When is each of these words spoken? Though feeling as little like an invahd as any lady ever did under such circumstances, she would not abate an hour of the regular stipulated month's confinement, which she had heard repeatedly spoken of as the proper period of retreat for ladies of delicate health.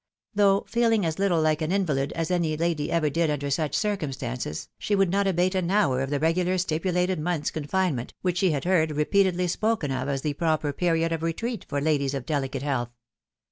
Though 0.33 0.65
feeling 0.67 1.05
as 1.05 1.19
little 1.19 1.39
like 1.39 1.61
an 1.61 1.69
invahd 1.69 2.11
as 2.13 2.31
any 2.31 2.57
lady 2.57 2.89
ever 2.91 3.07
did 3.07 3.29
under 3.29 3.51
such 3.51 3.75
circumstances, 3.75 4.67
she 4.79 4.95
would 4.95 5.11
not 5.11 5.27
abate 5.27 5.53
an 5.53 5.69
hour 5.69 6.01
of 6.01 6.09
the 6.09 6.19
regular 6.19 6.57
stipulated 6.57 7.19
month's 7.19 7.51
confinement, 7.51 8.15
which 8.23 8.39
she 8.39 8.49
had 8.49 8.63
heard 8.63 8.93
repeatedly 8.97 9.45
spoken 9.47 9.91
of 9.91 10.07
as 10.09 10.23
the 10.23 10.33
proper 10.33 10.73
period 10.73 11.11
of 11.11 11.21
retreat 11.21 11.67
for 11.69 11.79
ladies 11.79 12.15
of 12.15 12.25
delicate 12.25 12.63
health. 12.63 12.89